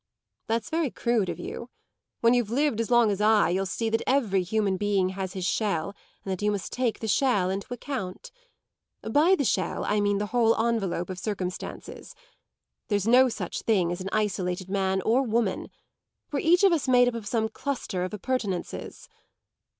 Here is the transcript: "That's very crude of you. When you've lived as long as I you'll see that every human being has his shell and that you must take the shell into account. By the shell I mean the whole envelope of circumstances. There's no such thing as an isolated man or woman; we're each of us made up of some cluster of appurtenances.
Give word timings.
"That's 0.47 0.71
very 0.71 0.89
crude 0.89 1.29
of 1.29 1.37
you. 1.37 1.69
When 2.21 2.33
you've 2.33 2.49
lived 2.49 2.81
as 2.81 2.89
long 2.89 3.11
as 3.11 3.21
I 3.21 3.49
you'll 3.49 3.67
see 3.67 3.87
that 3.91 4.01
every 4.07 4.41
human 4.41 4.75
being 4.77 5.09
has 5.09 5.33
his 5.33 5.45
shell 5.45 5.95
and 6.25 6.31
that 6.31 6.41
you 6.43 6.49
must 6.51 6.71
take 6.73 6.97
the 7.01 7.07
shell 7.07 7.51
into 7.51 7.71
account. 7.71 8.31
By 9.03 9.35
the 9.35 9.45
shell 9.45 9.85
I 9.85 10.01
mean 10.01 10.17
the 10.17 10.25
whole 10.33 10.55
envelope 10.59 11.11
of 11.11 11.19
circumstances. 11.19 12.15
There's 12.87 13.07
no 13.07 13.29
such 13.29 13.61
thing 13.61 13.91
as 13.91 14.01
an 14.01 14.09
isolated 14.11 14.69
man 14.71 15.03
or 15.03 15.21
woman; 15.21 15.69
we're 16.31 16.39
each 16.39 16.63
of 16.63 16.73
us 16.73 16.87
made 16.87 17.07
up 17.07 17.13
of 17.13 17.27
some 17.27 17.47
cluster 17.47 18.03
of 18.03 18.11
appurtenances. 18.11 19.07